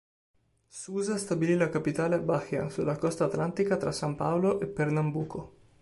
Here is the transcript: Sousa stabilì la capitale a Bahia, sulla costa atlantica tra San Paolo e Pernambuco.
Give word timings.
Sousa 0.67 1.15
stabilì 1.15 1.55
la 1.55 1.69
capitale 1.69 2.15
a 2.15 2.17
Bahia, 2.17 2.69
sulla 2.69 2.97
costa 2.97 3.25
atlantica 3.25 3.77
tra 3.77 3.91
San 3.91 4.15
Paolo 4.15 4.59
e 4.59 4.65
Pernambuco. 4.65 5.53